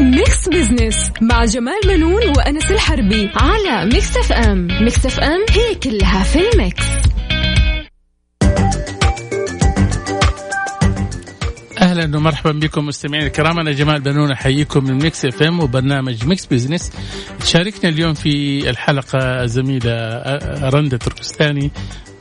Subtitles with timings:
[0.00, 6.38] Mix Business مع جمال بنون وأنس الحربي على Mix FM Mix FM هي كلها في
[6.52, 6.84] ال mix.
[11.78, 13.58] أهلا ومرحبا بكم مستمعينا الكرام.
[13.58, 16.92] أنا جمال بنون أحييكم من Mix FM وبرنامج Mix Business
[17.40, 20.22] تشاركنا اليوم في الحلقة زميله
[20.68, 21.70] رندا تركستاني.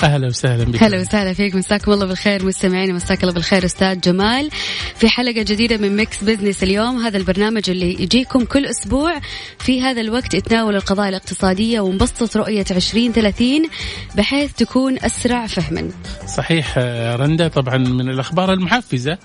[0.04, 4.50] أهلا وسهلا بك هلا وسهلا فيك مساكم الله بالخير مستمعينا مساك الله بالخير أستاذ جمال.
[4.96, 9.20] في حلقة جديدة من Mix Business اليوم هذا البرنامج اللي يجيكم كل أسبوع.
[9.60, 13.70] في هذا الوقت يتناول القضايا الاقتصادية ومبسط رؤية 2030
[14.16, 15.90] بحيث تكون أسرع فهما.
[16.28, 16.78] صحيح
[17.16, 17.48] رندا.
[17.48, 19.18] طبعا من الأخبار المحفزة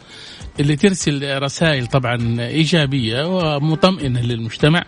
[0.60, 4.84] اللي ترسل رسائل طبعا إيجابية ومطمئنة للمجتمع.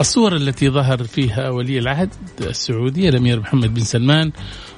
[0.00, 2.08] الصور التي ظهر فيها ولي العهد
[2.40, 4.32] السعودي الأمير محمد بن سلمان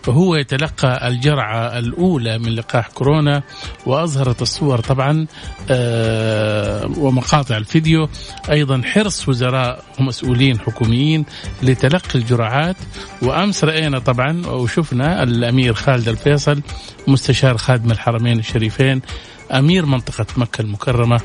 [0.07, 3.43] وهو يتلقى الجرعة الأولى من لقاح كورونا
[3.87, 5.27] وأظهرت الصور طبعا
[5.71, 8.09] آه، ومقاطع الفيديو.
[8.51, 11.25] أيضا حرص وزراء ومسؤولين حكوميين
[11.63, 12.77] لتلقي الجرعات.
[13.23, 16.63] وأمس رأينا طبعا وشفنا الأمير خالد الفيصل
[17.09, 19.03] مستشار خادم الحرمين الشريفين
[19.53, 21.21] أمير منطقة مكة المكرمة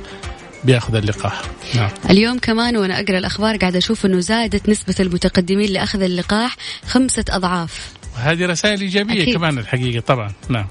[0.65, 1.41] بياخذ اللقاح
[1.75, 1.89] نعم.
[2.09, 6.55] اليوم كمان وأنا أقرأ الأخبار قاعدة أشوف إنه زادت نسبة المتقدمين لأخذ اللقاح
[6.87, 9.35] خمسة أضعاف هذه رسائل إيجابية أكيد.
[9.35, 10.31] كمان الحقيقة طبعا.
[10.49, 10.65] نعم.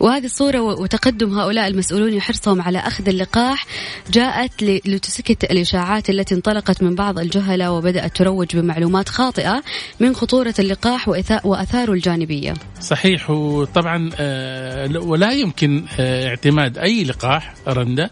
[0.00, 3.66] وهذه الصورة وتقدم هؤلاء المسؤولون وحرصهم على أخذ اللقاح
[4.10, 9.62] جاءت لتسكت الإشاعات التي انطلقت من بعض الجهلة وبدأت تروج بمعلومات خاطئة
[10.00, 11.08] من خطورة اللقاح
[11.44, 12.54] وأثاره الجانبية.
[12.80, 18.10] صحيح وطبعا آه، ولا يمكن آه، اعتماد أي لقاح رندا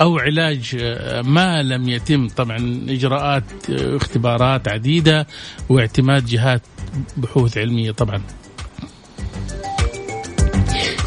[0.00, 2.28] أو علاج آه، ما لم يتم.
[2.28, 5.26] طبعا إجراءات اختبارات عديدة
[5.68, 6.62] واعتماد جهات
[7.16, 7.90] بحوث علمية.
[7.90, 8.13] طبعا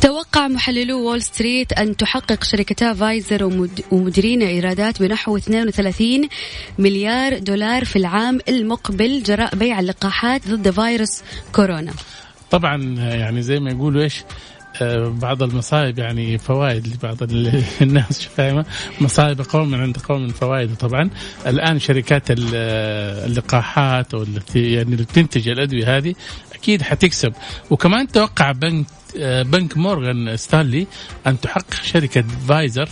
[0.02, 3.44] توقع محللو وول ستريت أن تحقق شركتا فايزر
[3.92, 6.30] وموديرنا إيرادات بنحو 32
[6.80, 11.22] مليار دولار في العام المقبل جراء بيع اللقاحات ضد فيروس
[11.56, 11.94] كورونا.
[12.52, 14.23] طبعا يعني زي ما يقولوا إيش؟
[15.21, 17.17] بعض المصائب يعني فوائد لبعض
[17.82, 18.65] الناس فاهمة؟
[19.02, 20.76] مصائب قوم عند قوم فوائد.
[20.76, 21.10] طبعا
[21.48, 26.16] الآن شركات اللقاحات أو التي يعني اللي بتنتج الأدوية هذه
[26.54, 27.33] أكيد حتكسب.
[27.70, 28.86] وكمان توقع بنك
[29.20, 30.87] آه، بنك مورغان ستانلي
[31.27, 32.89] أن تحقق شركة فايزر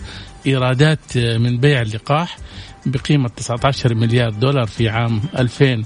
[0.47, 2.37] إيرادات آه، من بيع اللقاح
[2.85, 5.83] بقيمة 19 مليار دولار في عام 2000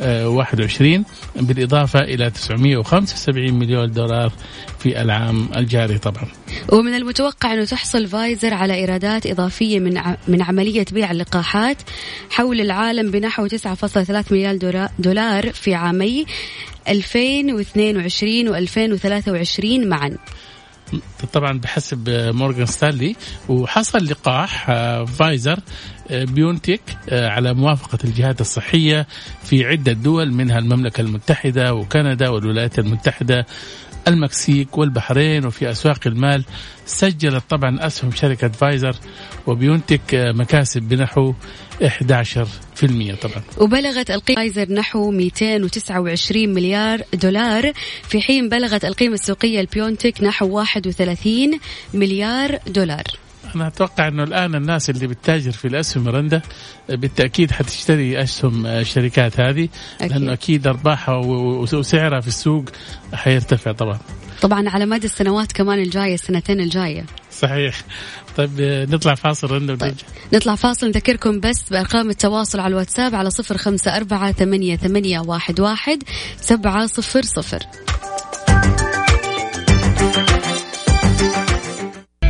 [0.00, 1.04] 21
[1.36, 4.32] بالإضافة إلى 975 مليون دولار
[4.78, 6.24] في العام الجاري طبعا.
[6.72, 11.76] ومن المتوقع أنه تحصل فايزر على إيرادات إضافية من من عملية بيع اللقاحات
[12.30, 16.26] حول العالم بنحو 9.3 مليار دولار في عامي
[16.88, 20.16] 2022 و 2023 معا.
[21.32, 23.16] طبعا بحسب مورغان ستانلي
[23.48, 25.58] وحصل لقاح آه، فايزر
[26.10, 29.06] بيونتيك آه، على موافقة الجهات الصحية
[29.44, 33.46] في عدة دول منها المملكة المتحدة وكندا والولايات المتحدة
[34.08, 36.44] المكسيك والبحرين وفي أسواق المال
[36.86, 38.96] سجلت طبعا أسهم شركة فايزر
[39.46, 41.34] وبيونتك مكاسب بنحو
[41.82, 42.44] 11%
[43.22, 43.42] طبعا.
[43.58, 47.72] وبلغت القيمة فايزر نحو 229 مليار دولار
[48.08, 51.58] في حين بلغت القيمة السوقية لبيونتك نحو 31
[51.94, 53.04] مليار دولار.
[53.56, 56.42] أنا أتوقع إنه الآن الناس اللي بتتاجر في الاسهم رندا
[56.88, 59.68] بالتأكيد حتشتري اسهم الشركات هذه
[60.00, 60.12] أكيد.
[60.12, 61.16] لأنه أكيد أرباحها
[61.72, 62.64] وسعرها في السوق
[63.14, 63.98] حيرتفع طبعا.
[64.42, 67.06] طبعا على مدى السنوات كمان الجاية السنتين الجاية.
[67.32, 67.82] صحيح.
[68.36, 68.50] طيب
[68.90, 69.94] نطلع فاصل رندا طيب.
[70.32, 75.60] نطلع فاصل نذكركم بس بأرقام التواصل على الواتساب على صفر خمسة أربعة ثمانية, ثمانية واحد,
[75.60, 76.02] واحد
[76.40, 77.60] سبعة صفر صفر.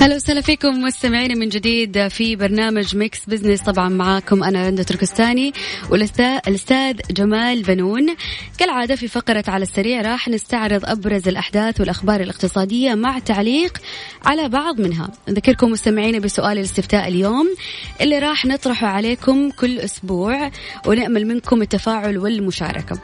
[0.00, 5.52] هلا وسهلا فيكم مستمعينا من جديد في برنامج Mix Business طبعا معاكم أنا رندا تركستاني
[5.90, 8.16] والاستاذ جمال بنون.
[8.58, 13.78] كالعادة في فقرة على السريع راح نستعرض أبرز الأحداث والأخبار الاقتصادية مع تعليق
[14.24, 15.10] على بعض منها.
[15.28, 17.54] نذكركم مستمعينا بسؤال الاستفتاء اليوم
[18.00, 20.50] اللي راح نطرحه عليكم كل أسبوع
[20.86, 23.00] ونأمل منكم التفاعل والمشاركة.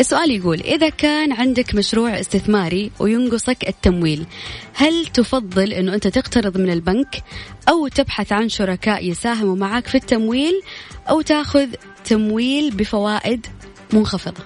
[0.00, 4.26] السؤال يقول إذا كان عندك مشروع استثماري وينقصك التمويل
[4.74, 7.22] هل تفضل أنه أنت تقترض من البنك
[7.68, 10.62] أو تبحث عن شركاء يساهموا معك في التمويل
[11.08, 11.66] أو تأخذ
[12.04, 13.46] تمويل بفوائد
[13.92, 14.44] منخفضة؟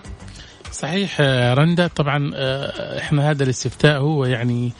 [0.72, 1.20] صحيح
[1.58, 1.86] رندا.
[1.86, 2.30] طبعا
[2.98, 4.72] إحنا هذا الاستفتاء هو يعني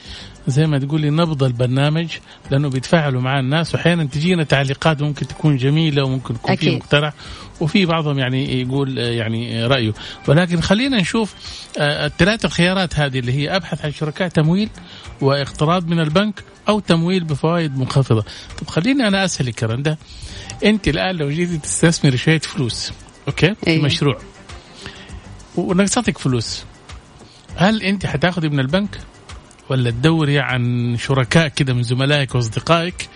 [0.47, 2.09] زي ما تقولي نبض البرنامج
[2.51, 7.13] لأنه بيتفاعلوا مع الناس وأحيانا تجينا تعليقات ممكن تكون جميلة وممكن تكون في مقترح
[7.61, 9.93] وفي بعضهم يعني يقول يعني رأيه.
[10.29, 11.35] ولكن خلينا نشوف
[11.79, 14.69] الثلاث الخيارات هذه اللي هي أبحث عن شركاء تمويل
[15.21, 18.25] واقتراض من البنك أو تمويل بفوائد منخفضة.
[18.61, 19.97] طب خليني أنا أسألك رندا
[20.65, 22.93] أنت الآن لو جيتي تستثمري شوية فلوس
[23.29, 23.83] أوكي؟ في أيه.
[23.83, 24.19] مشروع
[25.57, 26.65] ونقصتك فلوس
[27.57, 28.99] هل أنت حتاخذي من البنك؟
[29.71, 33.09] ولا تدوري عن شركاء كده من زملائك وأصدقائك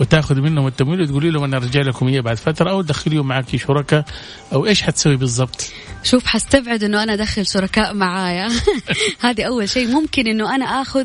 [0.00, 4.04] وتاخذي منهم التمويل وتقولي لهم أنا أرجع لكم إياه بعد فترة أو تدخليهم معك شركاء
[4.52, 5.70] أو إيش حتسوي بالضبط؟
[6.02, 8.48] شوف حستبعد إنه أنا أدخل شركاء معايا.
[9.20, 9.88] هذه أول شيء.
[9.88, 11.04] ممكن إنه أنا آخذ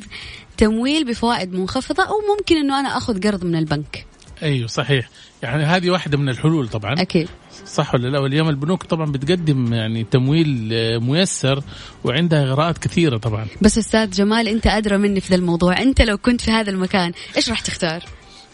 [0.57, 4.08] تمويل بفوائد منخفضة أو ممكن إنه أنا آخذ قرض من البنك.
[4.43, 5.09] أيوه صحيح.
[5.43, 7.01] يعني هذه واحدة من الحلول طبعا.
[7.01, 7.29] أكيد.
[7.65, 11.63] صح ولا لا؟ واليوم البنوك طبعا بتقدم يعني تمويل آه، ميسر
[12.03, 13.47] وعندها إغراءات كثيرة طبعا.
[13.61, 15.81] بس أستاذ جمال أنت أدرى مني في ذا الموضوع.
[15.81, 18.03] أنت لو كنت في هذا المكان إيش راح تختار؟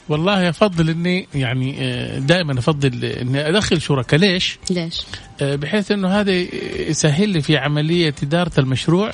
[0.09, 5.01] والله أفضل إني يعني آه، دائما أفضل إني أدخل شركاء ليش؟ ليش؟
[5.41, 9.11] آه، بحيث إنه هذا يسهل لي في عملية إدارة المشروع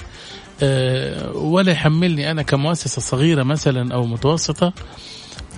[1.34, 4.74] ولا يحملني أنا كمؤسسة صغيرة مثلا أو متوسطة.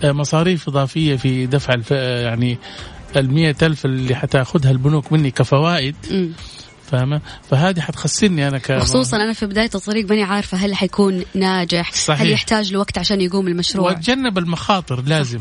[0.05, 1.91] مصاريف إضافية في دفع الف...
[1.91, 2.57] يعني
[3.15, 5.95] ال ألف اللي حتاخذها البنوك مني كفوائد
[6.91, 11.91] فاهمة؟ فهذه حتخسرني أنا ك خصوصا أنا في بداية الطريق ماني عارفة هل حيكون ناجح؟
[11.91, 12.21] صحيح.
[12.21, 15.39] هل يحتاج لوقت عشان يقوم المشروع؟ وأتجنب المخاطر لازم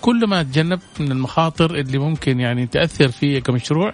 [0.00, 3.92] كل ما تجنبت من المخاطر اللي ممكن يعني تأثر في كمشروع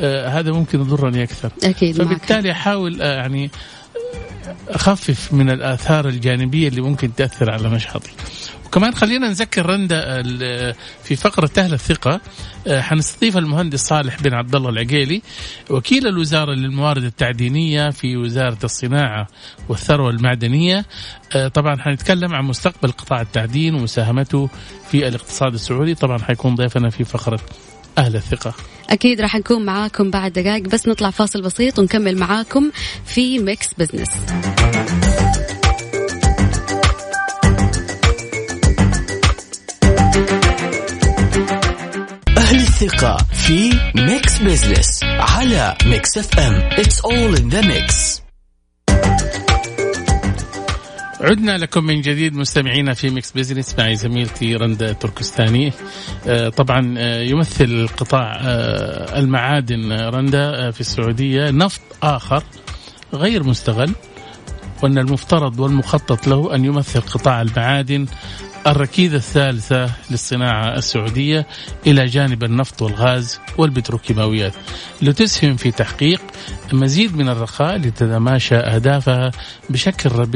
[0.00, 3.50] آه هذا ممكن يضرني أكثر أكيد فبالتالي أحاول آه يعني
[4.68, 8.10] أخفف من الآثار الجانبية اللي ممكن تأثر على نشاطي.
[8.68, 10.22] وكمان خلينا نذكر رندا
[11.04, 12.20] في فقرة أهل الثقة.
[12.66, 15.22] آه، حنستضيف المهندس صالح بن عبد الله العقيلي
[15.70, 19.26] وكيل الوزارة للموارد التعدينية في وزارة الصناعة
[19.68, 20.86] والثروة المعدنية.
[21.36, 24.48] آه، طبعا حنتكلم عن مستقبل قطاع التعدين ومساهمته
[24.90, 25.94] في الاقتصاد السعودي.
[25.94, 27.40] طبعا حيكون ضيفنا في فقرة
[27.98, 28.54] أهل الثقة.
[28.90, 32.70] أكيد راح نكون معاكم بعد دقائق بس نطلع فاصل بسيط ونكمل معاكم
[33.06, 34.08] في Mix Business
[42.82, 48.20] الثقة في Mix Business على Mix FM It's all in the mix.
[51.20, 55.72] عدنا لكم من جديد مستمعينا في Mix Business معي زميلتي رندا تركستاني.
[56.28, 61.50] آه، طبعا آه، يمثل قطاع آه، المعادن رندا في السعودية.
[61.50, 62.42] نفط آخر
[63.14, 63.92] غير مستغل
[64.82, 68.06] وأن المفترض والمخطط له أن يمثل قطاع المعادن.
[68.66, 71.46] الركيزة الثالثة للصناعة السعودية
[71.86, 74.52] إلى جانب النفط والغاز والبتروكيماويات
[75.02, 76.20] لتسهم في تحقيق
[76.72, 79.30] مزيد من الرخاء لتتماشى أهدافها
[79.70, 80.28] بشكل.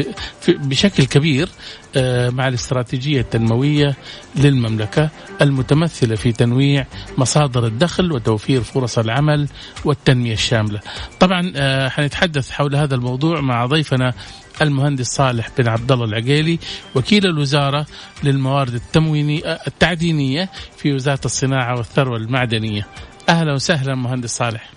[0.49, 1.49] بشكل كبير
[1.97, 3.97] آه، مع الاستراتيجية التنموية
[4.37, 5.09] للمملكة
[5.43, 6.87] المتمثلة في تنويع
[7.19, 9.49] مصادر الدخل وتوفير فرص العمل
[9.85, 10.81] والتنمية الشاملة
[11.21, 14.13] طبعا آه، حنتحدث حول هذا الموضوع مع ضيفنا
[14.63, 16.59] المهندس صالح بن عبد الله العقيلي
[16.95, 17.87] وكيل الوزارة
[18.25, 22.87] للموارد التموينيه التعدينية في وزارة الصناعة والثروة المعدنية.
[23.29, 24.71] أهلا وسهلا مهندس صالح.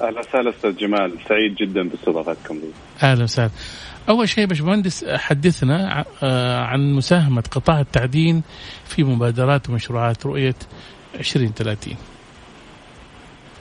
[0.00, 2.70] أهلا وسهلا أستاذ جمال سعيد جدا باستضافتكم لي.
[3.02, 3.50] أهلا وسهلا.
[4.08, 8.42] أول شيء باشمهندس حدثنا آه، عن مساهمة قطاع التعدين
[8.84, 10.54] في مبادرات ومشروعات رؤية
[11.14, 11.96] 2030.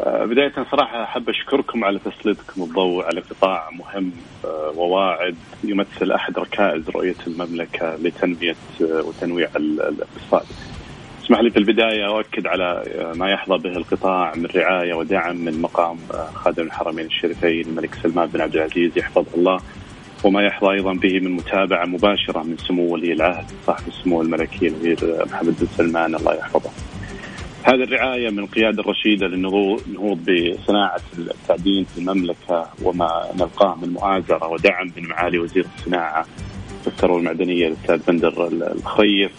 [0.01, 4.11] آه، بداية صراحة أحب أشكركم على تسليطكم الضوء على قطاع مهم
[4.45, 10.45] آه، وواعد يمثل أحد ركائز رؤية المملكة لتنمية آه، وتنويع الاقتصاد.
[11.25, 12.83] اسمح لي في البداية أؤكد على
[13.15, 15.97] ما يحظى به القطاع من رعاية ودعم من مقام
[16.33, 19.59] خادم الحرمين الشريفين الملك سلمان بن عبد العزيز يحفظه الله
[20.23, 25.25] وما يحظى أيضا به من متابعة مباشرة من سمو ولي العهد صاحب السمو الملكي الأمير
[25.31, 26.94] محمد بن سلمان الله يحفظه.
[27.65, 34.91] هذه الرعاية من القيادة الرشيدة للنهوض بصناعة التعدين في المملكة وما نلقاه من مؤازرة ودعم
[34.97, 36.25] من معالي وزير الصناعة
[36.85, 39.31] والثروة المعدنية الأستاذ بندر الخيف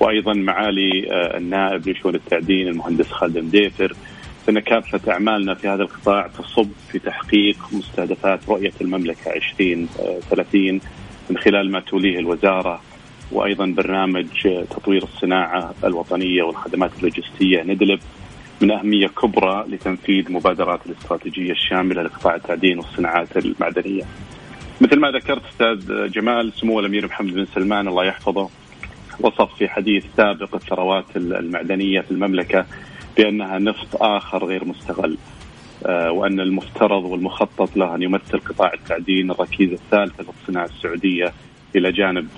[0.00, 3.94] وأيضا معالي آه، النائب لشؤون التعدين المهندس خالد ديفر
[4.46, 10.80] فإن كافة أعمالنا في هذا القطاع تصب في تحقيق مستهدفات رؤية المملكة 2030
[11.30, 12.82] من خلال ما توليه الوزارة.
[13.32, 14.26] وأيضا برنامج
[14.70, 18.00] تطوير الصناعة الوطنية والخدمات اللوجستية ندلب
[18.60, 24.02] من أهمية كبرى لتنفيذ مبادرات الاستراتيجية الشاملة لقطاع التعدين والصناعات المعدنية.
[24.80, 28.48] مثل ما ذكرت أستاذ جمال سمو الأمير محمد بن سلمان الله يحفظه
[29.20, 32.66] وصف في حديث سابق الثروات المعدنية في المملكة
[33.16, 35.18] بأنها نفط آخر غير مستغل.
[35.86, 41.32] آه، وأن المفترض والمخطط له أن يمثل قطاع التعدين الركيزة الثالثة للصناعة السعودية
[41.76, 42.28] إلى جانب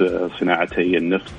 [0.41, 1.33] صناعتي النفط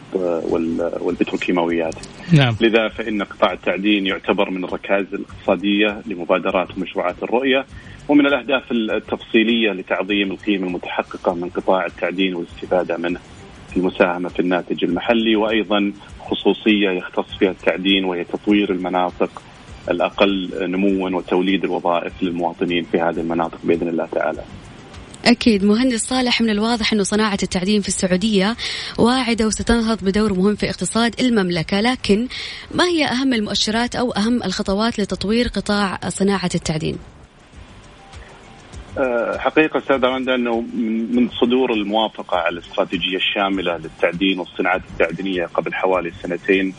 [1.01, 1.95] والبتروكيماويات
[2.33, 2.55] نعم.
[2.61, 7.65] لذا فإن قطاع التعدين يعتبر من الركائز الاقتصادية لمبادرات ومشروعات الرؤية
[8.09, 13.19] ومن الأهداف التفصيلية لتعظيم القيمة المتحققة من قطاع التعدين والاستفادة منه
[13.69, 19.41] في المساهمة في الناتج المحلي وأيضا خصوصية يختص فيها التعدين وهي تطوير المناطق
[19.89, 24.43] الأقل نموا وتوليد الوظائف للمواطنين في هذه المناطق بإذن الله تعالى
[25.25, 25.63] أكيد.
[25.63, 28.55] مهندس صالح من الواضح أنه صناعة التعدين في السعودية
[28.97, 31.81] واعدة وستنهض بدور مهم في اقتصاد المملكة.
[31.81, 32.27] لكن
[32.71, 36.97] ما هي أهم المؤشرات أو أهم الخطوات لتطوير قطاع صناعة التعدين؟
[38.97, 40.61] أه، حقيقة أستاذ رندا أنه
[41.11, 46.73] من صدور الموافقة على الاستراتيجية الشاملة للتعدين والصناعات التعدينية قبل حوالي سنتين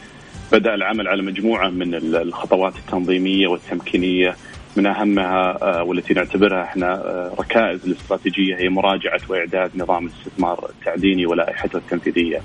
[0.53, 4.37] بدأ العمل على مجموعة من الخطوات التنظيمية والتمكينية.
[4.77, 11.27] من أهمها آه، والتي نعتبرها إحنا آه، ركائز الاستراتيجية هي مراجعة وإعداد نظام الاستثمار التعديني
[11.27, 12.41] ولائحته التنفيذية.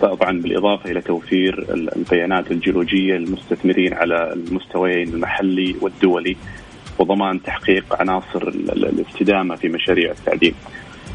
[0.00, 1.66] طبعا بالإضافة إلى توفير
[1.96, 6.36] البيانات الجيولوجية للمستثمرين على المستويين المحلي والدولي
[6.98, 10.54] وضمان تحقيق عناصر الاستدامة في مشاريع التعدين.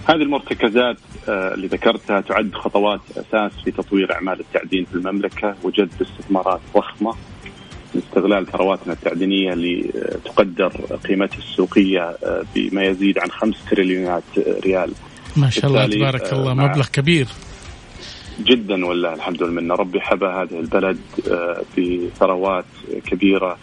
[0.09, 0.97] هذه المرتكزات
[1.29, 7.13] آه، اللي ذكرتها تعد خطوات أساس في تطوير أعمال التعدين في المملكة وجذب استثمارات ضخمة
[7.97, 9.89] لاستغلال ثرواتنا التعدينية اللي
[10.25, 10.67] تقدر
[11.07, 14.23] قيمتها السوقية آه، بما يزيد عن 5 تريليونات
[14.65, 14.91] ريال
[15.35, 17.27] ما شاء الله تبارك الله آه، مبلغ كبير
[18.39, 20.97] جدا والله الحمد لله ربي حبى هذه البلد
[21.77, 22.65] بثروات
[23.05, 23.57] كبيرة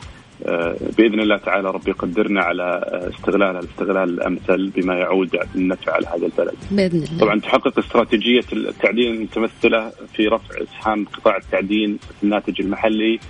[0.99, 2.81] بإذن الله تعالى ربي يقدرنا على
[3.17, 6.55] استغلالها الاستغلال الأمثل بما يعود بالنفع على هذا البلد.
[6.71, 7.19] بإذن الله.
[7.21, 13.21] طبعا تحقق استراتيجية التعدين المتمثلة في رفع إسهام قطاع التعدين في الناتج المحلي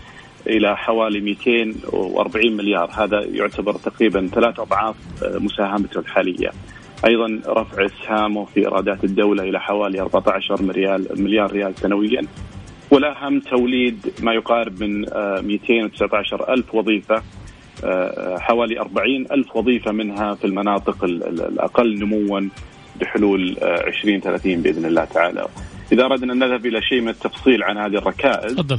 [0.47, 2.91] إلى حوالي 240 مليار.
[2.93, 6.51] هذا يعتبر تقريبا ثلاث أضعاف مساهمته الحالية.
[7.07, 12.23] أيضا رفع اسهامه في إيرادات الدولة إلى حوالي 14 مليار مليار ريال سنويا.
[12.91, 17.23] والاهم توليد ما يقارب من 219 ألف وظيفة.
[18.39, 22.41] حوالي 40 ألف وظيفة منها في المناطق الأقل نموا
[23.01, 25.47] بحلول 2030 بإذن الله تعالى.
[25.93, 28.79] إذا أردنا أن نذهب إلى شيء من التفصيل عن هذه الركائز تفضل.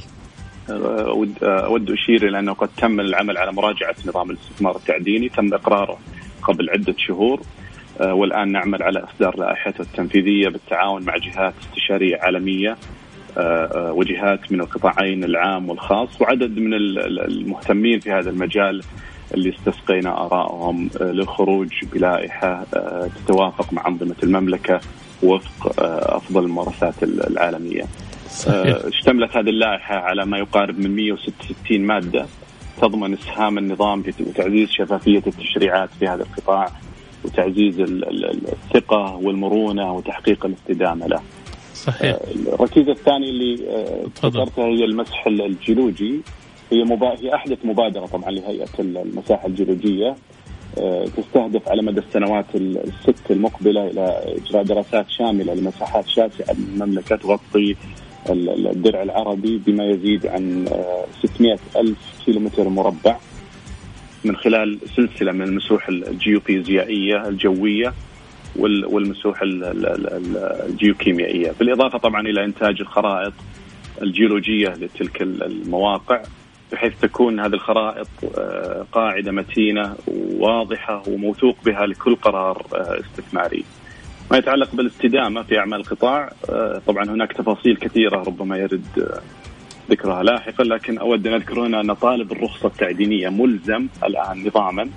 [0.69, 5.98] أود أشير إلى أنه قد تم العمل على مراجعة نظام الاستثمار التعديني تم إقراره
[6.43, 7.41] قبل عدة شهور.
[8.01, 12.77] آه، والآن نعمل على إصدار لائحته التنفيذية بالتعاون مع جهات استشارية عالمية
[13.38, 18.84] آه، آه، وجهات من القطاعين العام والخاص وعدد من المهتمين في هذا المجال
[19.34, 22.63] اللي استسقينا آرائهم للخروج بلائحة
[23.15, 24.79] تتوافق مع أنظمة المملكة
[25.24, 25.74] وفق
[26.15, 27.84] أفضل الممارسات العالمية.
[28.87, 32.25] اشتملت هذه اللائحة على ما يقارب من 166 مادة
[32.81, 36.71] تضمن إسهام النظام وتعزيز شفافية التشريعات في هذا القطاع
[37.25, 41.21] وتعزيز الثقة والمرونة وتحقيق الاستدامة له.
[41.73, 42.15] صحيح.
[42.15, 46.19] آه، الركيزة الثانية اللي آه، ذكرتها هي المسح الجيولوجي
[46.71, 47.19] هي مبا...
[47.19, 50.15] هي أحدث مبادرة طبعا لهيئة المساحة الجيولوجية
[51.17, 57.75] تستهدف على مدى السنوات الست المقبلة إلى إجراء دراسات شاملة لمساحات شاسعة من المملكة تغطي
[58.29, 60.65] الدرع العربي بما يزيد عن
[61.24, 63.17] 600 آه، ألف كيلومتر مربع
[64.24, 67.94] من خلال سلسلة من المسوح الجيوفيزيائية الجوية
[68.55, 71.51] والمسوح الجيوكيميائية.
[71.60, 73.34] بالإضافة طبعا إلى إنتاج الخرائط
[74.01, 76.22] الجيولوجية لتلك المواقع
[76.72, 83.63] بحيث تكون هذه الخرائط آه، قاعدة متينة وواضحة وموثوق بها لكل قرار آه، استثماري.
[84.32, 89.22] ما يتعلق بالاستدامه في أعمال القطاع آه، طبعا هناك تفاصيل كثيرة ربما يرد آه،
[89.91, 94.89] ذكرها لاحقا لكن أود أن أذكر هنا ان طالب الرخصة التعدينية ملزم الآن نظاما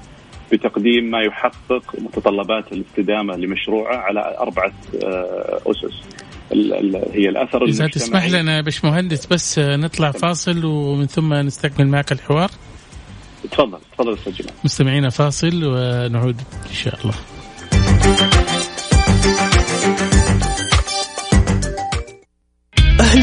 [0.53, 4.73] بتقديم ما يحقق متطلبات الاستدامة لمشروعه على أربعة
[5.05, 6.03] آه، أسس.
[7.13, 12.51] هي الأثر إذا تسمح لنا باشمهندس بس نطلع فاصل ومن ثم نستكمل معك الحوار.
[13.51, 17.15] تفضل تفضل أستاذ مستمعينا فاصل ونعود إن شاء الله.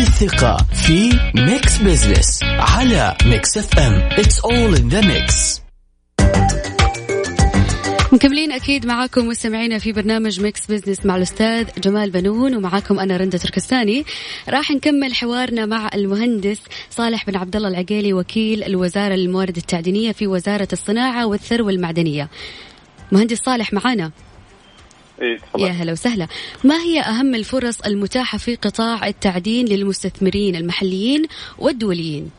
[0.06, 5.62] الثقة في Mix Business على Mix FM It's all in the mix.
[8.14, 13.38] مكملين أكيد معاكم مستمعينا في برنامج Mix Business مع الأستاذ جمال بنون ومعاكم أنا رندا
[13.38, 14.06] تركستاني.
[14.50, 20.28] راح نكمل حوارنا مع المهندس صالح بن عبد الله العقيلي وكيل الوزارة للموارد التعدينية في
[20.28, 22.30] وزارة الصناعة والثروة المعدنية.
[23.12, 24.12] مهندس صالح معانا.
[25.22, 26.28] إيه يا هلا وسهلا.
[26.64, 31.24] ما هي أهم الفرص المتاحة في قطاع التعدين للمستثمرين المحليين
[31.60, 32.32] والدوليين؟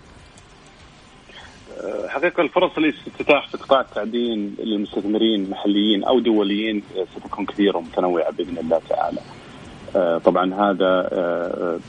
[2.09, 6.83] حقيقة الفرص اللي ستتاح في قطاع التعدين للمستثمرين محليين أو دوليين
[7.17, 9.21] ستكون كثيرة ومتنوعة بإذن الله تعالى.
[10.25, 11.09] طبعا هذا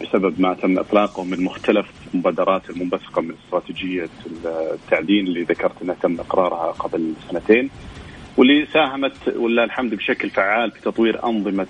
[0.01, 4.09] بسبب ما تم إطلاقه من مختلف المبادرات المنبثقة من استراتيجية
[4.45, 7.69] التعدين اللي ذكرت أنها تم إقرارها قبل سنتين.
[8.37, 11.67] واللي ساهمت ولله الحمد بشكل فعال في تطوير أنظمة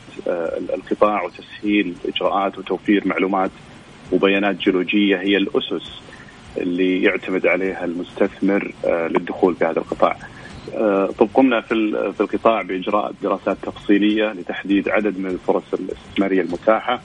[0.73, 3.51] القطاع وتسهيل إجراءات وتوفير معلومات
[4.11, 6.01] وبيانات جيولوجية هي الأسس
[6.57, 10.17] اللي يعتمد عليها المستثمر آه، للدخول في هذا القطاع.
[10.75, 17.01] آه، طب قمنا في في القطاع بإجراء دراسات تفصيلية لتحديد عدد من الفرص الاستثمارية المتاحة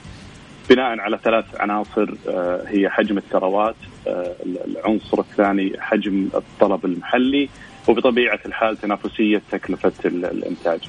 [0.70, 3.76] بناء على ثلاث عناصر آه، هي حجم الثروات،
[4.66, 7.48] العنصر الثاني حجم الطلب المحلي
[7.88, 10.80] وبطبيعة الحال تنافسية تكلفة الإنتاج.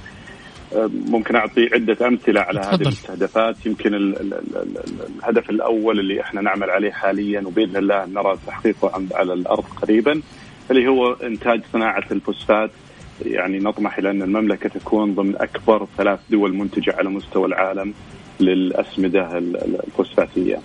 [1.07, 4.77] ممكن أعطي عدة أمثلة على هذه المستهدفات يمكن ال ال ال
[5.19, 10.21] الهدف الأول اللي إحنا نعمل عليه حاليا وبإذن الله نرى تحقيقه على الأرض قريبا
[10.71, 12.71] اللي هو إنتاج صناعة الفوسفات
[13.25, 17.93] يعني نطمح إلى أن المملكة تكون ضمن أكبر ثلاث دول منتجة على مستوى العالم
[18.39, 20.59] للأسمدة الفوسفاتية.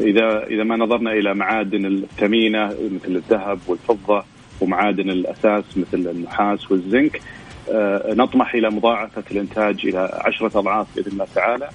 [0.00, 4.24] اذا إذا ما نظرنا إلى معادن الثمينة مثل الذهب والفضة
[4.60, 7.20] ومعادن الأساس مثل النحاس والزنك.
[7.72, 11.68] آه، نطمح إلى مضاعفة الإنتاج إلى عشرة أضعاف بإذن الله تعالى.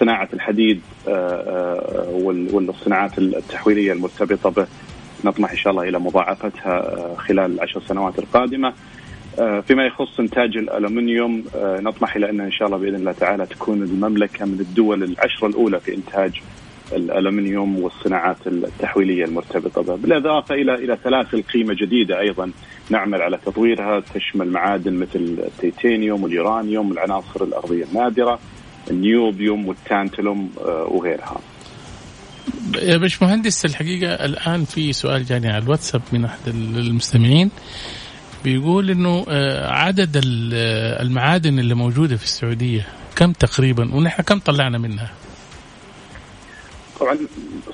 [0.00, 2.08] صناعة الحديد آه، آه،
[2.52, 4.66] والصناعات التحويلية المرتبطة به.
[5.24, 8.72] نطمح إن شاء الله إلى مضاعفتها خلال العشر سنوات القادمة.
[9.66, 14.44] فيما يخص إنتاج الألومنيوم نطمح إلى أن إن شاء الله بإذن الله تعالى تكون المملكة
[14.44, 16.42] من الدول العشرة الأولى في إنتاج
[16.96, 22.50] الالومنيوم والصناعات التحويلية المرتبطة به، بالإضافة إلى إلى سلاسل قيمه جديدة أيضا
[22.90, 28.38] نعمل على تطويرها تشمل معادن مثل التيتانيوم واليورانيوم والعناصر الأرضية النادرة
[28.90, 31.40] النيوبيوم والتانتلوم آه، وغيرها.
[32.82, 37.50] يا باش مهندس الحقيقة الآن في سؤال جاني على الواتساب من أحد المستمعين
[38.44, 40.20] بيقول إنه آه، عدد
[41.00, 45.10] المعادن اللي موجودة في السعودية كم تقريبا ونحن كم طلعنا منها؟
[47.02, 47.18] طبعا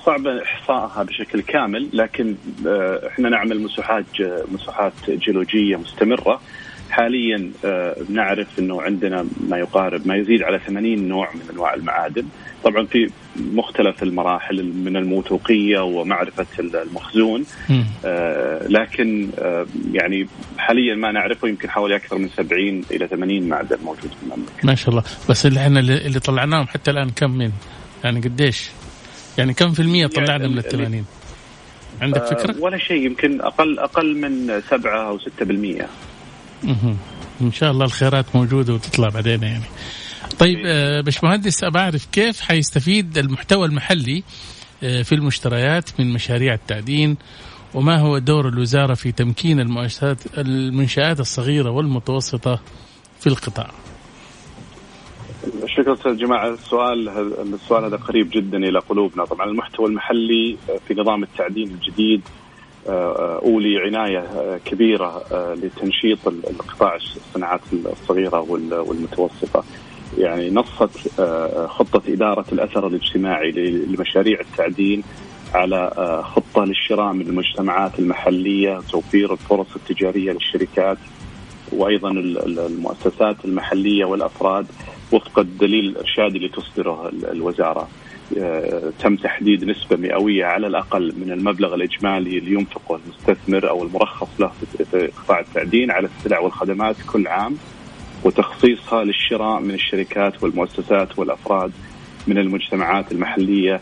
[0.04, 2.34] صعب إحصائها بشكل كامل لكن
[2.66, 4.04] آه، إحنا نعمل مساحات
[4.52, 6.40] مساحات جيولوجية مستمرة.
[6.90, 12.24] حاليا آه، نعرف إنه عندنا ما يقارب ما يزيد على 80 نوع من أنواع المعادن.
[12.64, 17.44] طبعا في مختلف المراحل من الموثوقية ومعرفة المخزون.
[18.04, 20.26] آه لكن آه يعني
[20.58, 24.52] حاليا ما نعرفه يمكن حوالي أكثر من 70 إلى 80 معدن موجود في المملكة.
[24.66, 25.02] ما شاء الله.
[25.30, 27.50] بس اللي إحنا اللي طلعناهم حتى الآن كم من؟
[28.04, 28.70] يعني قديش؟
[29.38, 31.04] يعني كم في المية طلعنا يعني من الثمانين
[32.02, 35.88] عندك آه، فكرة؟ ولا شيء يمكن أقل أقل من سبعة أو ستة بالمية.
[37.40, 39.64] إن شاء الله الخيرات موجودة وتطلع بعدين يعني.
[40.38, 44.22] طيب آه باشمهندس أبى أعرف كيف حيستفيد المحتوى المحلي
[44.82, 47.16] آه في المشتريات من مشاريع التعدين؟
[47.74, 52.60] وما هو دور الوزارة في تمكين المؤسسات المنشآت الصغيرة والمتوسطة
[53.20, 53.70] في القطاع؟
[55.92, 57.08] أستاذ جماعة السؤال
[57.54, 60.56] السؤال هذا قريب جدا إلى قلوبنا طبعا المحتوى المحلي
[60.88, 62.22] في نظام التعدين الجديد
[62.88, 69.64] آه، أولي عناية آه، كبيرة آه، لتنشيط القطاع الصناعات الصغيرة والمتوسطة.
[70.18, 71.20] يعني نصت
[71.66, 75.02] خطة إدارة الأثر الاجتماعي لمشاريع التعدين
[75.54, 75.90] على
[76.24, 80.98] خطة للشراء من المجتمعات المحلية، توفير الفرص التجارية للشركات
[81.72, 84.66] وأيضا المؤسسات المحلية والأفراد
[85.12, 87.88] وفق الدليل الإرشادي اللي تصدره الوزارة.
[88.38, 94.28] آه، تم تحديد نسبة مئوية على الأقل من المبلغ الإجمالي اللي ينفقه المستثمر أو المرخص
[94.40, 94.52] له
[94.90, 97.56] في قطاع التعدين على السلع والخدمات كل عام
[98.24, 101.72] وتخصيصها للشراء من الشركات والمؤسسات والأفراد
[102.26, 103.80] من المجتمعات المحلية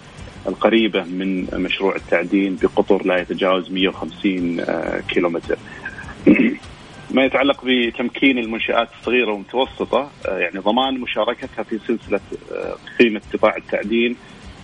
[0.48, 5.58] القريبة من مشروع التعدين بقطر لا يتجاوز 150 آه، كيلومتر
[7.10, 12.20] ما يتعلق بتمكين المنشآت الصغيرة والمتوسطة آه، يعني ضمان مشاركتها في سلسلة
[12.52, 14.16] آه، قيمة قطاع التعدين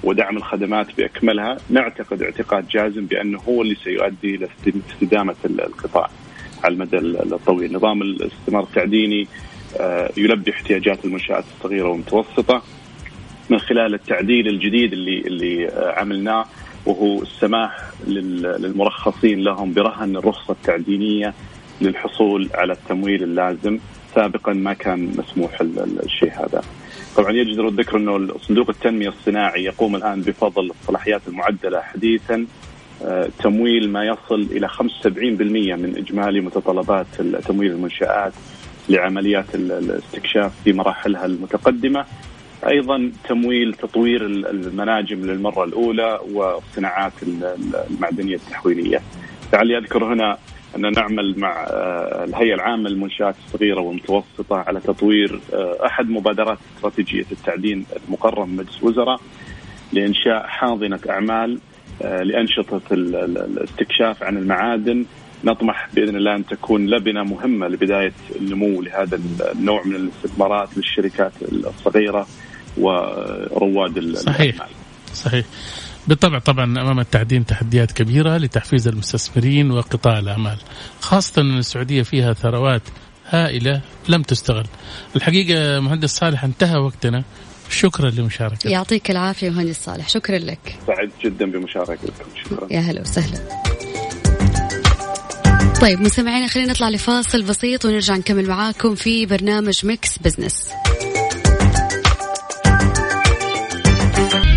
[0.02, 1.56] ودعم الخدمات بأكملها.
[1.70, 4.48] نعتقد اعتقاد جازم بأنه هو اللي سيؤدي إلى
[4.94, 6.10] استدامة القطاع
[6.64, 9.28] على المدى الطويل، نظام الاستثمار التعديني
[9.80, 12.62] آه، يلبي احتياجات المنشآت الصغيرة والمتوسطة
[13.50, 16.44] من خلال التعديل الجديد اللي اللي عملناه
[16.86, 21.34] وهو السماح للمرخصين لهم برهن الرخصة التعدينيه
[21.82, 23.78] للحصول على التمويل اللازم.
[24.14, 25.60] سابقا ما كان مسموح
[26.04, 26.62] الشيء هذا.
[27.16, 32.46] طبعا يجدر الذكر أنه صندوق التنمية الصناعي يقوم الآن بفضل الصلاحيات المعدلة حديثا.
[33.04, 37.06] آه، تمويل ما يصل إلى 75% من إجمالي متطلبات
[37.48, 38.32] تمويل المنشآت
[38.88, 42.04] لعمليات الاستكشاف في مراحلها المتقدمة.
[42.66, 47.12] أيضا تمويل تطوير المناجم للمرة الأولى والصناعات
[47.90, 49.02] المعدنية التحويلية.
[49.52, 50.38] لعلي اذكر هنا
[50.76, 57.26] أن نعمل مع آه، الهيئة العامة للمنشآت الصغيرة والمتوسطة على تطوير آه، أحد مبادرات استراتيجية
[57.32, 59.20] التعدين المقرر من مجلس الوزراء
[59.92, 61.58] لإنشاء حاضنة أعمال
[62.02, 65.04] آه، لأنشطة الاستكشاف عن المعادن.
[65.44, 69.20] نطمح بإذن الله أن تكون لبنة مهمة لبداية النمو لهذا
[69.52, 72.26] النوع من الاستثمارات للشركات الصغيرة
[72.78, 74.54] ورواد صحيح.
[74.54, 74.74] الأعمال.
[75.12, 75.44] صحيح.
[76.06, 80.56] بالطبع طبعا أمام التعدين تحديات كبيرة لتحفيز المستثمرين وقطاع الأعمال
[81.00, 82.82] خاصة أن السعودية فيها ثروات
[83.28, 84.66] هائلة لم تستغل.
[85.16, 87.24] الحقيقة مهندس صالح انتهى وقتنا.
[87.70, 88.66] شكرا لمشاركتك.
[88.66, 90.08] يعطيك العافية مهندس صالح.
[90.08, 90.78] شكرا لك.
[90.86, 92.24] سعيد جدا بمشاركتكم.
[92.44, 92.68] شكرا.
[92.70, 93.62] يا هلا وسهلا.
[95.80, 100.70] طيب مستمعينا خلينا نطلع لفاصل بسيط ونرجع نكمل معاكم في برنامج Mix Business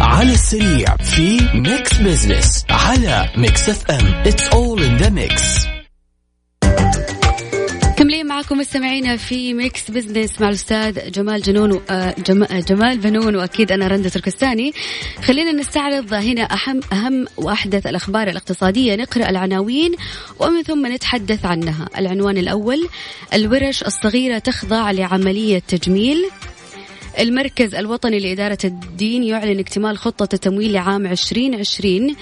[0.01, 5.65] على السريع في Mix Business على Mix FM It's all in the mix
[7.91, 12.15] مكملين معكم مستمعينا في Mix Business مع الأستاذ جمال جنون آه،
[12.69, 14.73] جمال بنون وأكيد أنا رندا تركستاني.
[15.23, 18.95] خلينا نستعرض هنا اهم أهم وأحدث الأخبار الاقتصادية.
[18.95, 19.95] نقرأ العناوين
[20.39, 21.89] ومن ثم نتحدث عنها.
[21.97, 22.89] العنوان الأول
[23.33, 26.25] الورش الصغيرة تخضع لعملية تجميل.
[27.19, 32.15] المركز الوطني لإدارة الدين يعلن اكتمال خطة التمويل لعام 2020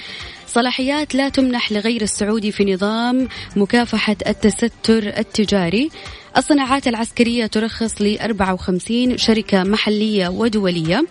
[0.48, 5.90] صلاحيات لا تمنح لغير السعودي في نظام مكافحة التستر التجاري.
[6.38, 11.06] الصناعات العسكرية ترخص ل 54 شركة محلية ودولية.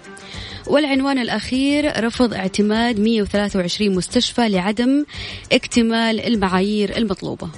[0.66, 5.05] والعنوان الأخير رفض اعتماد 123 مستشفى لعدم
[5.53, 7.49] اكتمال المعايير المطلوبة.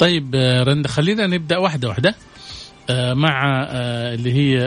[0.00, 2.14] طيب آه، رند خلينا نبدأ واحدة واحدة.
[2.90, 4.58] آه، مع آه، اللي هي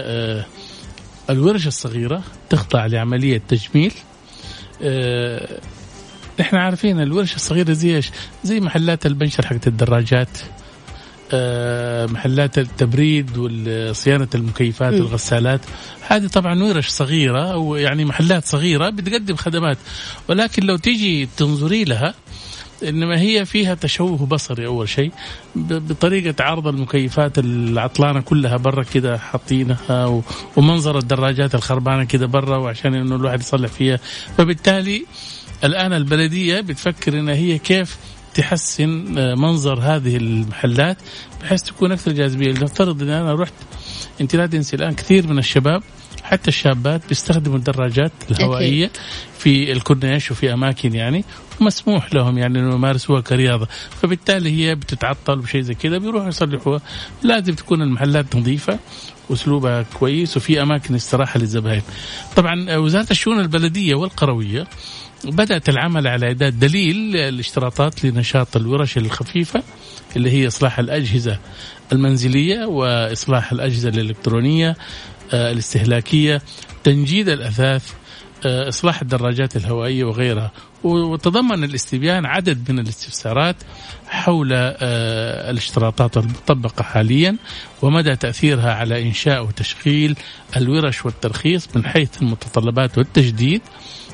[1.29, 3.93] الورش الصغيرة تخضع لعملية تجميل.
[4.83, 5.59] آه،
[6.41, 8.09] إحنا عارفين الورش الصغيرة زي إيش؟
[8.43, 10.37] زي محلات البنشر حقت الدراجات.
[11.33, 15.61] آه، محلات التبريد وصيانة المكيفات والغسالات
[16.07, 19.77] هذه طبعا ورش صغيرة ويعني محلات صغيرة بتقدم خدمات.
[20.29, 22.13] ولكن لو تيجي تنظري لها
[22.83, 25.11] إنما هي فيها تشوه بصري أول شيء
[25.55, 30.21] بطريقة عرض المكيفات العطلانة كلها برا كده حاطينها
[30.57, 33.99] ومنظر الدراجات الخربانة كده برا وعشان إنه الواحد يصلح فيها.
[34.37, 35.05] فبالتالي
[35.63, 37.97] الآن البلدية بتفكر إنها هي كيف
[38.33, 40.97] تحسن آه، منظر هذه المحلات
[41.41, 42.51] بحيث تكون أكثر جاذبية.
[42.51, 43.53] لنفترض إن أنا رحت
[44.21, 45.83] أنت لا تنسي الآن كثير من الشباب
[46.31, 48.97] حتى الشابات بيستخدموا الدراجات الهوائية أكيد.
[49.39, 51.25] في الكورنيش وفي أماكن يعني
[51.61, 53.67] مسموح لهم يعني إنه يمارسوها كرياضة
[54.01, 56.81] فبالتالي هي بتتعطل وشيء زي كذا بيروحوا يصلحوها
[57.23, 58.79] لازم تكون المحلات نظيفة
[59.29, 61.81] وأسلوبها كويس وفي أماكن استراحة للزبائن.
[62.35, 64.67] طبعا وزارة الشؤون البلدية والقروية
[65.25, 69.63] بدأت العمل على إعداد دليل الاشتراطات لنشاط الورش الخفيفة
[70.15, 71.39] اللي هي إصلاح الأجهزة
[71.91, 74.77] المنزلية وإصلاح الأجهزة الإلكترونية
[75.33, 76.41] آه، الاستهلاكية
[76.83, 77.93] تنجيد الأثاث
[78.45, 80.51] آه، إصلاح الدراجات الهوائية وغيرها.
[80.83, 83.55] وتضمن الاستبيان عدد من الاستفسارات
[84.07, 87.35] حول آه، الاشتراطات المطبقة حاليا
[87.81, 90.15] ومدى تأثيرها على إنشاء وتشغيل
[90.57, 93.61] الورش والترخيص من حيث المتطلبات والتجديد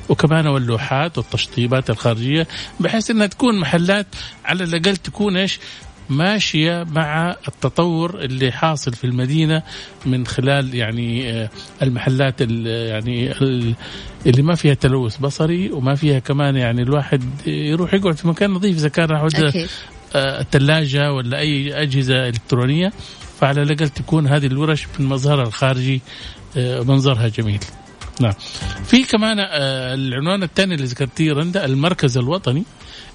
[0.08, 2.46] وكمان واللوحات والتشطيبات الخارجية
[2.80, 4.06] بحيث إنها تكون محلات
[4.44, 5.58] على الأقل تكون إيش؟
[6.10, 9.62] ماشية مع التطور اللي حاصل في المدينة
[10.06, 11.50] من خلال يعني آه،
[11.82, 13.32] المحلات يعني
[14.26, 18.76] اللي ما فيها تلوث بصري وما فيها كمان يعني الواحد يروح يقعد في مكان نظيف
[18.76, 19.28] إذا كان راح
[20.14, 22.92] آه، الثلاجه ولا أي أجهزة إلكترونية
[23.40, 26.00] فعلى الأقل تكون هذه الورش من مظهرها الخارجي
[26.56, 27.60] آه، منظرها جميل.
[28.20, 28.32] نعم.
[28.84, 32.64] في كمان العنوان الثاني اللي ذكرتيه رندا المركز الوطني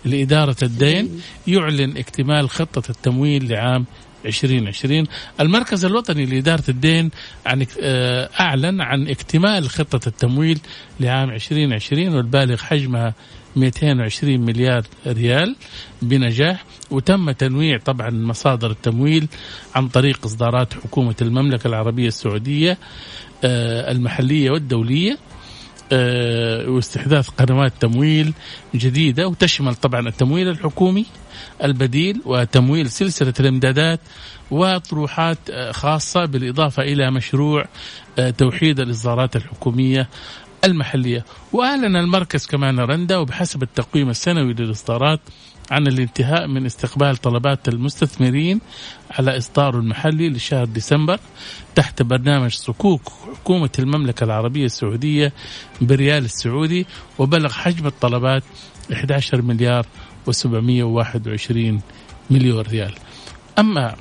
[0.05, 3.85] لإدارة الدين يعلن اكتمال خطة التمويل لعام
[4.25, 5.07] 2020
[5.39, 7.11] المركز الوطني لإدارة الدين
[7.45, 10.59] عن آه، أعلن عن اكتمال خطة التمويل
[10.99, 13.13] لعام 2020 والبالغ حجمها
[13.55, 15.55] 220 مليار ريال
[16.01, 16.65] بنجاح.
[16.91, 19.27] وتم تنويع طبعا مصادر التمويل
[19.75, 22.77] عن طريق إصدارات حكومة المملكة العربية السعودية
[23.43, 25.17] آه، المحلية والدولية.
[26.67, 28.33] واستحداث قنوات تمويل
[28.75, 31.05] جديدة وتشمل طبعا التمويل الحكومي
[31.63, 33.99] البديل وتمويل سلسلة الإمدادات
[34.51, 37.65] وطروحات آه، خاصة بالإضافة إلى مشروع
[38.19, 40.09] آه، توحيد الإصدارات الحكومية
[40.63, 41.25] المحلية.
[41.53, 45.19] وأعلن المركز كمان رندا وبحسب التقويم السنوي للإصدارات
[45.71, 48.61] عن الانتهاء من استقبال طلبات المستثمرين
[49.11, 51.19] على إصداره المحلي لشهر ديسمبر
[51.75, 53.01] تحت برنامج صكوك
[53.39, 55.33] حكومة المملكة العربية السعودية
[55.81, 56.85] بريال السعودي
[57.19, 58.43] وبلغ حجم الطلبات
[58.93, 59.85] 11 مليار
[60.29, 61.79] و721
[62.29, 62.93] مليون ريال.
[63.59, 63.95] أما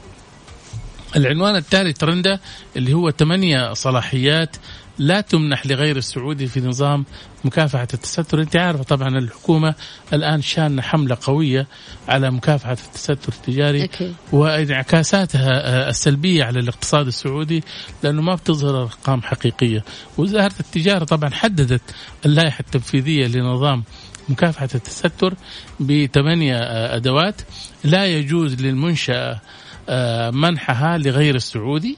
[1.17, 2.39] العنوان التالي ترندا
[2.77, 4.57] اللي هو ثمانية صلاحيات
[5.03, 7.05] لا تمنح لغير السعودي في نظام
[7.45, 8.41] مكافحة التستر.
[8.41, 9.75] أنت عارفة طبعا الحكومة
[10.13, 11.67] الآن شان حملة قوية
[12.09, 14.15] على مكافحة التستر التجاري أكيد.
[14.33, 17.65] وانعكاساتها السلبية على الاقتصاد السعودي
[18.03, 19.85] لأنه ما بتظهر أرقام حقيقية.
[20.19, 21.83] وزارة التجارة طبعا حددت
[22.27, 23.85] اللائحة التنفيذية لنظام
[24.29, 25.35] مكافحة التستر
[25.81, 26.59] بثمانية
[26.97, 27.43] أدوات.
[27.85, 29.41] لا يجوز للمنشأة
[29.89, 31.97] آه، منحها لغير السعودي.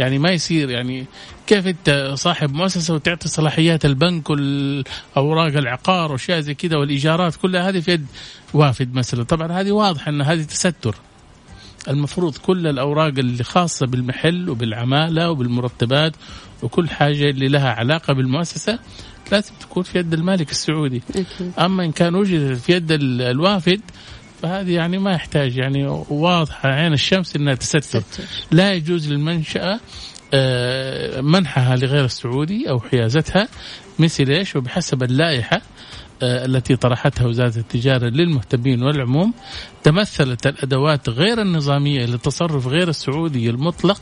[0.00, 1.06] يعني ما يصير يعني
[1.46, 7.80] كيف انت صاحب مؤسسة وتعطي صلاحيات البنك والأوراق العقار وأشياء زي كذا والإيجارات كلها هذه
[7.80, 8.06] في يد
[8.54, 9.22] وافد مثلا.
[9.24, 10.94] طبعا هذه واضحة إن هذه تستر.
[11.88, 16.12] المفروض كل الأوراق اللي خاصة بالمحل وبالعمالة وبالمرتبات
[16.62, 18.78] وكل حاجة اللي لها علاقة بالمؤسسة
[19.32, 21.02] لازم تكون في يد المالك السعودي.
[21.10, 21.52] أكيد.
[21.58, 23.80] أما إن كان وجد في يد ال- الوافد
[24.42, 28.02] فهذه يعني ما يحتاج يعني واضحة عين الشمس إنها تستر ستر.
[28.50, 29.80] لا يجوز للمنشأة
[30.34, 33.48] آه، منحها لغير السعودي أو حيازتها
[33.98, 35.60] مثل إيش وبحسب اللائحة
[36.22, 39.34] آه، التي طرحتها وزارة التجارة للمهتمين والعموم
[39.82, 44.00] تمثلت الأدوات غير النظامية للتصرف غير السعودي المطلق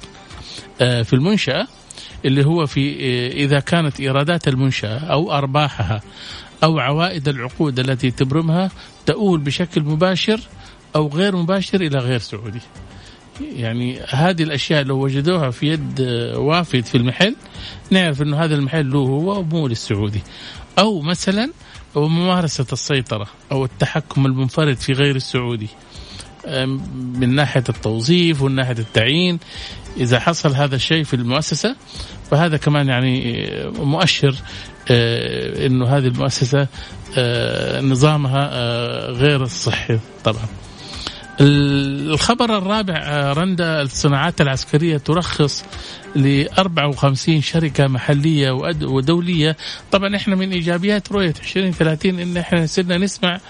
[0.80, 1.66] آه، في المنشأة
[2.24, 2.96] اللي هو في
[3.28, 6.02] إذا كانت إيرادات المنشأة أو أرباحها
[6.64, 8.70] أو عوائد العقود التي تبرمها
[9.06, 10.40] تؤول بشكل مباشر
[10.96, 12.60] أو غير مباشر إلى غير سعودي.
[13.40, 16.00] يعني هذه الأشياء لو وجدوها في يد
[16.36, 17.36] وافد في المحل
[17.90, 20.22] نعرف إنه هذا المحل له هو ومو للسعودي.
[20.78, 21.50] أو مثلا
[21.96, 25.68] هو ممارسة السيطرة أو التحكم المنفرد في غير السعودي.
[26.94, 29.38] من ناحية التوظيف ومن ناحية التعيين
[29.96, 31.76] إذا حصل هذا الشيء في المؤسسة
[32.30, 34.34] فهذا كمان يعني آه، مؤشر
[34.90, 36.66] آه، إنه هذه المؤسسة
[37.18, 38.50] آه، نظامها
[39.10, 40.46] غير الصحي طبعا.
[41.40, 45.64] الخبر الرابع رندا الصناعات العسكرية ترخص
[46.16, 48.50] ل 54 شركة محلية
[48.82, 49.56] ودولية.
[49.92, 53.40] طبعا إحنا من إيجابيات رؤية 2030 إن إحنا صرنا نسمع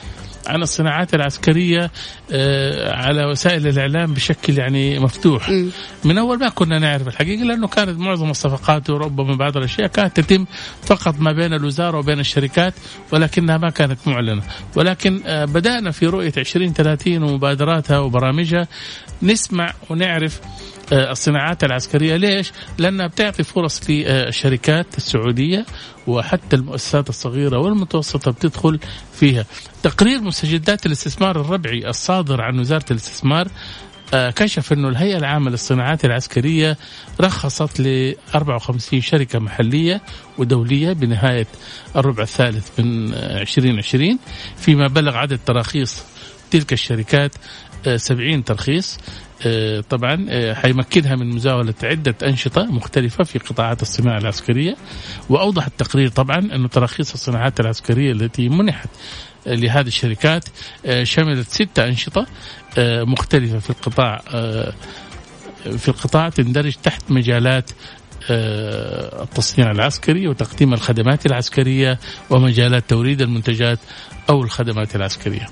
[0.46, 1.90] عن الصناعات العسكرية
[2.32, 5.50] آه، على وسائل الإعلام بشكل يعني مفتوح.
[6.04, 10.46] من أول ما كنا نعرف الحقيقة لأنه كانت معظم الصفقات وربما بعض الأشياء كانت تتم
[10.82, 12.74] فقط ما بين الوزارة وبين الشركات
[13.12, 14.42] ولكنها ما كانت معلنة.
[14.76, 18.68] ولكن آه، بدأنا في رؤية 2030 ومبادراتها وبرامجها.
[19.22, 20.40] نسمع ونعرف
[20.92, 22.16] الصناعات العسكرية.
[22.16, 25.66] ليش؟ لأنها بتعطي فرص للشركات السعودية
[26.06, 28.78] وحتى المؤسسات الصغيرة والمتوسطة بتدخل
[29.12, 29.44] فيها.
[29.82, 33.48] تقرير مستجدات الاستثمار الربعي الصادر عن وزارة الاستثمار
[34.14, 36.76] آه، كشف إنه الهيئة العامة للصناعات العسكرية
[37.20, 40.02] رخصت ل 54 شركة محلية
[40.38, 41.46] ودولية بنهاية
[41.96, 44.18] الربع الثالث من آه، 2020
[44.56, 46.02] فيما بلغ عدد تراخيص
[46.50, 47.34] تلك الشركات
[47.86, 48.98] آه، 70 ترخيص.
[48.98, 49.00] آه،
[49.90, 54.76] طبعا آه، حيمكنها من مزاولة عدة أنشطة مختلفة في قطاعات الصناعة العسكرية
[55.28, 58.88] وأوضح التقرير طبعا أن تراخيص الصناعات العسكرية التي منحت
[59.46, 60.44] آه، لهذه الشركات
[60.86, 62.26] آه، شملت ستة أنشطة
[62.78, 64.72] آه، مختلفة في القطاع آه،
[65.78, 67.70] في القطاع تندرج تحت مجالات
[68.30, 71.98] آه، التصنيع العسكري وتقديم الخدمات العسكرية
[72.30, 73.78] ومجالات توريد المنتجات
[74.30, 75.46] أو الخدمات العسكرية.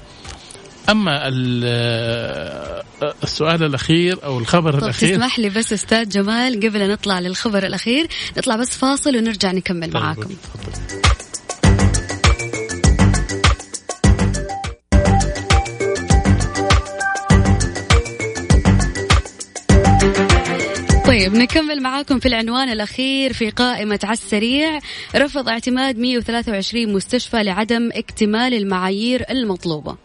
[0.88, 2.84] آه،
[3.22, 5.14] السؤال الأخير أو الخبر طب الأخير.
[5.14, 8.06] تسمح لي بس أستاذ جمال قبل أن نطلع للخبر الأخير
[8.38, 10.22] نطلع بس فاصل ونرجع نكمل طيب، معاكم.
[10.22, 11.04] تفضل.
[21.06, 24.78] طيب نكمل معاكم في العنوان الأخير في قائمة على السريع.
[25.16, 29.96] رفض اعتماد 123 مستشفى لعدم اكتمال المعايير المطلوبة.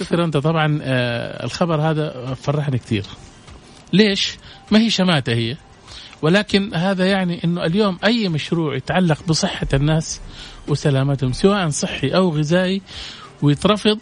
[0.00, 0.24] شكرا.
[0.24, 3.04] أنت طبعا آه، الخبر هذا فرحني كثير.
[3.92, 4.36] ليش؟
[4.70, 5.56] ما هي شماتة هي.
[6.22, 10.20] ولكن هذا يعني إنه اليوم أي مشروع يتعلق بصحة الناس
[10.68, 12.82] وسلامتهم سواء صحي أو غذائي
[13.42, 13.98] ويترفض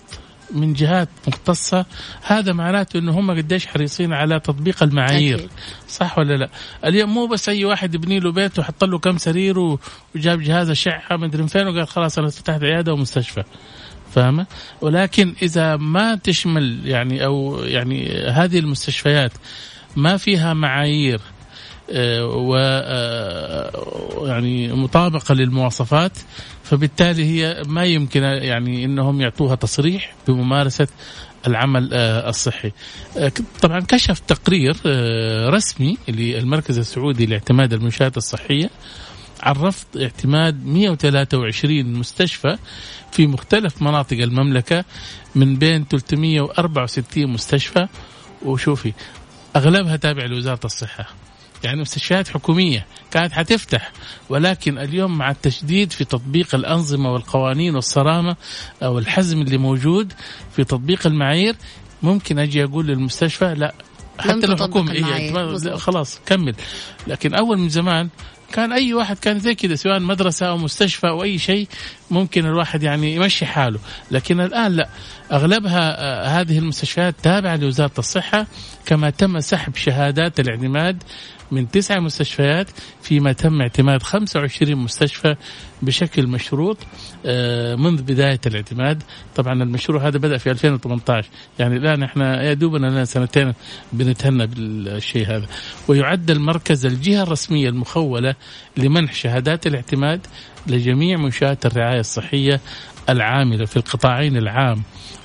[0.54, 1.86] من جهات مختصة
[2.22, 5.38] هذا معناته إنه هم قديش حريصين على تطبيق المعايير.
[5.38, 5.50] أكيد.
[5.88, 6.50] صح ولا لا؟
[6.84, 11.16] اليوم مو بس أي واحد يبني له بيت وحط له كم سرير وجاب جهاز اشعه
[11.16, 13.42] مدري من فين وقال خلاص أنا فتحت عيادة ومستشفى.
[14.10, 14.46] فاهمة؟
[14.80, 19.32] ولكن إذا ما تشمل يعني أو يعني هذه المستشفيات
[19.96, 21.20] ما فيها معايير
[21.92, 26.12] آه، و آه، يعني مطابقة للمواصفات
[26.64, 30.88] فبالتالي هي ما يمكن يعني إنهم يعطوها تصريح بممارسة
[31.46, 32.72] العمل آه، الصحي.
[33.62, 34.76] طبعا كشف تقرير
[35.48, 38.70] رسمي للمركز السعودي لاعتماد المنشآت الصحية
[39.42, 42.56] عرفت اعتماد 123 مستشفى
[43.12, 44.84] في مختلف مناطق المملكة
[45.34, 47.86] من بين 364 مستشفى.
[48.44, 48.92] وشوفي
[49.56, 51.06] أغلبها تابع لوزارة الصحة.
[51.64, 53.92] يعني مستشفيات حكومية كانت حتفتح
[54.28, 58.36] ولكن اليوم مع التشديد في تطبيق الأنظمة والقوانين والصرامة
[58.82, 60.12] أو الحزم اللي موجود
[60.56, 61.56] في تطبيق المعايير
[62.02, 63.74] ممكن أجي أقول للمستشفى لا
[64.18, 66.54] حتى لو حكومي إيه خلاص كمل.
[67.06, 68.08] لكن أول من زمان
[68.52, 71.68] كان أي واحد كان زي كذا سواء مدرسة أو مستشفى أو أي شيء
[72.10, 73.78] ممكن الواحد يعني يمشي حاله.
[74.10, 74.88] لكن الآن لا.
[75.32, 78.46] أغلبها آه، هذه المستشفيات تابعة لوزارة الصحة
[78.86, 81.02] كما تم سحب شهادات الاعتماد
[81.52, 82.66] من تسعة مستشفيات
[83.02, 85.36] فيما تم اعتماد 25 مستشفى
[85.82, 86.76] بشكل مشروط
[87.26, 89.02] آه، منذ بداية الاعتماد.
[89.36, 93.52] طبعا المشروع هذا بدأ في 2018 يعني الآن إحنا يا دوبنا لنا سنتين
[93.92, 95.46] بنتهنى بالشيء هذا.
[95.88, 98.34] ويعد المركز الجهة الرسمية المخولة
[98.76, 100.26] لمنح شهادات الاعتماد
[100.66, 102.60] لجميع منشآت الرعاية الصحية
[103.08, 104.82] العاملة في القطاعين العام.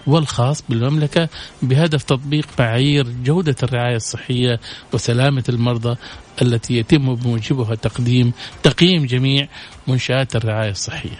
[0.07, 1.29] والخاص بالمملكة
[1.61, 4.59] بهدف تطبيق معايير جودة الرعاية الصحية
[4.93, 5.97] وسلامة المرضى
[6.41, 9.47] التي يتم بموجبها تقديم تقييم جميع
[9.87, 11.19] منشآت الرعاية الصحية.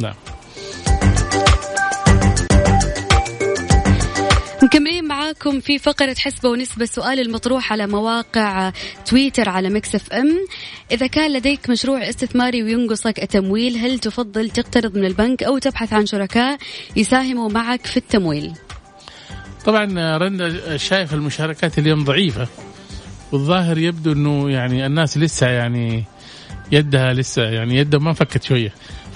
[0.00, 0.14] نعم.
[4.64, 8.72] مكملين معاكم في فقرة حسبة ونسبة السؤال المطروح على مواقع
[9.06, 10.46] تويتر على Mix FM.
[10.90, 16.06] إذا كان لديك مشروع استثماري وينقصك التمويل هل تفضل تقترض من البنك أو تبحث عن
[16.06, 16.58] شركاء
[16.96, 18.52] يساهموا معك في التمويل؟
[19.64, 22.48] طبعا رندا شايف المشاركات اليوم ضعيفة.
[23.32, 26.04] والظاهر يبدو أنه يعني الناس لسه يعني
[26.72, 28.70] يدها لسه يعني يدها ما فكت فما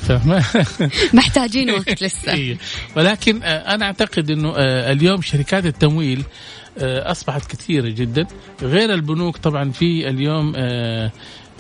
[1.14, 2.32] محتاجين وقت لسه.
[2.32, 2.58] إيه.
[2.96, 6.24] ولكن آه، أنا أعتقد إنه آه، اليوم شركات التمويل
[6.78, 8.26] آه، أصبحت كثيرة جدا.
[8.62, 10.52] غير البنوك طبعا في اليوم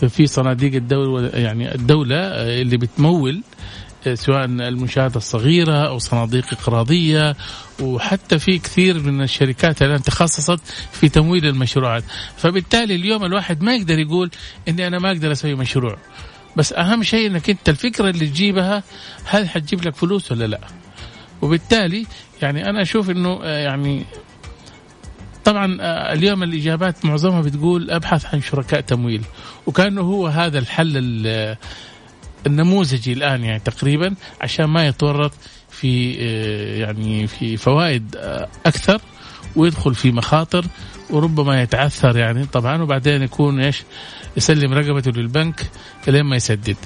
[0.08, 2.16] في صناديق الدولة يعني الدولة
[2.60, 3.42] اللي بتمول
[4.14, 7.36] سواء المنشآت الصغيرة أو صناديق إقراضية
[7.80, 10.60] وحتى في كثير من الشركات الآن تخصصت
[10.92, 12.04] في تمويل المشروعات.
[12.36, 14.30] فبالتالي اليوم الواحد ما يقدر يقول
[14.68, 15.96] إني أنا ما أقدر أسوي مشروع.
[16.58, 18.82] بس أهم شيء إنك أنت الفكرة اللي تجيبها
[19.24, 20.60] هل حتجيب لك فلوس ولا لا؟
[21.42, 22.06] وبالتالي
[22.42, 24.04] يعني أنا أشوف إنه آه، يعني
[25.44, 29.22] طبعا آه، اليوم الإجابات معظمها بتقول أبحث عن شركاء تمويل
[29.66, 30.92] وكأنه هو هذا الحل
[32.46, 35.32] النموذجي الآن يعني تقريبا عشان ما يتورط
[35.70, 38.16] في آه، يعني في فوائد
[38.66, 39.00] أكثر.
[39.56, 40.64] ويدخل في مخاطر
[41.10, 42.46] وربما يتعثر يعني.
[42.46, 43.82] طبعا وبعدين يكون إيش؟
[44.36, 45.70] يسلم رقبته للبنك
[46.06, 46.76] لين ما يسدد.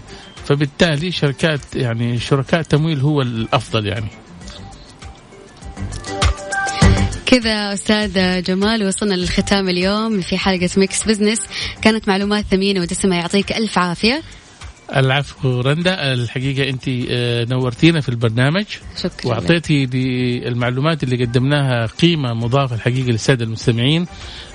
[0.44, 4.08] فبالتالي شركات يعني شركاء تمويل هو الأفضل يعني.
[7.26, 11.38] كذا أستاذ جمال وصلنا للختام اليوم في حلقة Mix Business
[11.82, 14.22] كانت معلومات ثمينة ودسمة يعطيك ألف عافية.
[14.96, 16.12] العفو رندا.
[16.12, 18.64] الحقيقة أنت آه، نورتينا في البرنامج.
[19.02, 19.30] شكرا.
[19.30, 19.88] وأعطيتي
[20.48, 24.06] المعلومات اللي قدمناها قيمة مضافة الحقيقة للسادة المستمعين.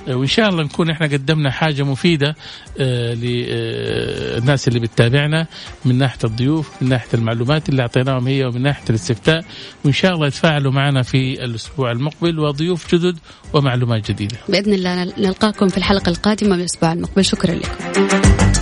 [0.08, 2.36] آه، وإن شاء الله نكون إحنا قدمنا حاجة مفيدة
[2.80, 5.48] آه، للناس اللي بتتابعنا
[5.86, 9.46] من ناحية الضيوف من ناحية المعلومات اللي أعطيناهم هي ومن ناحية الاستفتاء.
[9.86, 12.40] وإن شاء الله يتفاعلوا معنا في الأسبوع المقبل.
[12.40, 13.18] وضيوف جدد
[13.54, 14.38] ومعلومات جديدة.
[14.50, 17.26] بإذن الله نلقاكم في الحلقة القادمة من الأسبوع المقبل.
[17.26, 18.57] شكرا لكم.